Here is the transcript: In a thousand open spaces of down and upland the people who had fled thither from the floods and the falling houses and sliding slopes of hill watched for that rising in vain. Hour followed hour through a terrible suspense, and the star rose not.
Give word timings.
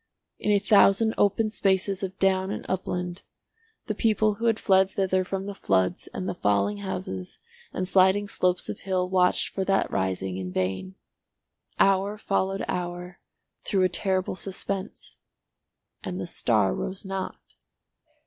In 0.39 0.49
a 0.49 0.57
thousand 0.57 1.13
open 1.15 1.51
spaces 1.51 2.01
of 2.01 2.17
down 2.17 2.49
and 2.49 2.65
upland 2.67 3.21
the 3.85 3.93
people 3.93 4.33
who 4.33 4.45
had 4.45 4.57
fled 4.57 4.89
thither 4.89 5.23
from 5.23 5.45
the 5.45 5.53
floods 5.53 6.07
and 6.11 6.27
the 6.27 6.33
falling 6.33 6.77
houses 6.79 7.37
and 7.71 7.87
sliding 7.87 8.27
slopes 8.27 8.67
of 8.67 8.79
hill 8.79 9.07
watched 9.07 9.49
for 9.49 9.63
that 9.65 9.91
rising 9.91 10.37
in 10.37 10.51
vain. 10.51 10.95
Hour 11.77 12.17
followed 12.17 12.65
hour 12.67 13.19
through 13.63 13.83
a 13.83 13.89
terrible 13.89 14.33
suspense, 14.33 15.19
and 16.03 16.19
the 16.19 16.25
star 16.25 16.73
rose 16.73 17.05
not. 17.05 17.53